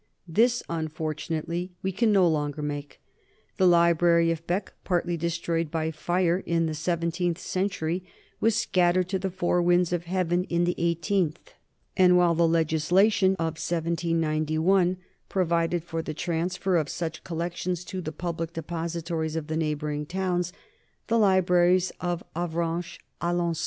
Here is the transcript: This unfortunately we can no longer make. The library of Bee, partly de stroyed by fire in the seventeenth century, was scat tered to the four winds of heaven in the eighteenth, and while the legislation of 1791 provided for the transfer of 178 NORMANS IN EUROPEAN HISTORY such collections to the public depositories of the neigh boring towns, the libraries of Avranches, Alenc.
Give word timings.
This 0.27 0.63
unfortunately 0.67 1.73
we 1.83 1.91
can 1.91 2.11
no 2.11 2.27
longer 2.27 2.63
make. 2.63 2.99
The 3.57 3.67
library 3.67 4.31
of 4.31 4.47
Bee, 4.47 4.61
partly 4.83 5.15
de 5.15 5.29
stroyed 5.29 5.69
by 5.69 5.91
fire 5.91 6.39
in 6.47 6.65
the 6.65 6.73
seventeenth 6.73 7.37
century, 7.37 8.03
was 8.39 8.55
scat 8.55 8.95
tered 8.95 9.05
to 9.09 9.19
the 9.19 9.29
four 9.29 9.61
winds 9.61 9.93
of 9.93 10.05
heaven 10.05 10.45
in 10.45 10.63
the 10.63 10.73
eighteenth, 10.79 11.53
and 11.95 12.17
while 12.17 12.33
the 12.33 12.47
legislation 12.47 13.33
of 13.33 13.61
1791 13.61 14.97
provided 15.29 15.83
for 15.83 16.01
the 16.01 16.15
transfer 16.15 16.77
of 16.77 16.87
178 16.87 16.95
NORMANS 16.97 16.97
IN 16.97 16.97
EUROPEAN 16.97 17.05
HISTORY 17.05 17.05
such 17.05 17.23
collections 17.23 17.85
to 17.85 18.01
the 18.01 18.11
public 18.11 18.53
depositories 18.53 19.35
of 19.35 19.45
the 19.45 19.55
neigh 19.55 19.75
boring 19.75 20.07
towns, 20.07 20.51
the 21.09 21.19
libraries 21.19 21.91
of 21.99 22.23
Avranches, 22.35 22.97
Alenc. 23.21 23.57